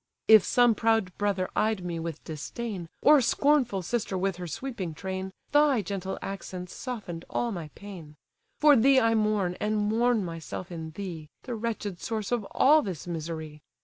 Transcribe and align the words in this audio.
If 0.27 0.43
some 0.43 0.73
proud 0.73 1.15
brother 1.19 1.47
eyed 1.55 1.85
me 1.85 1.99
with 1.99 2.23
disdain, 2.23 2.89
Or 3.03 3.21
scornful 3.21 3.83
sister 3.83 4.17
with 4.17 4.37
her 4.37 4.47
sweeping 4.47 4.95
train, 4.95 5.31
Thy 5.51 5.83
gentle 5.83 6.17
accents 6.23 6.73
soften'd 6.73 7.23
all 7.29 7.51
my 7.51 7.69
pain. 7.75 8.15
For 8.59 8.75
thee 8.75 8.99
I 8.99 9.13
mourn, 9.13 9.57
and 9.61 9.77
mourn 9.77 10.25
myself 10.25 10.71
in 10.71 10.89
thee, 10.89 11.29
The 11.43 11.53
wretched 11.53 12.01
source 12.01 12.31
of 12.31 12.45
all 12.49 12.81
this 12.81 13.05
misery. 13.05 13.61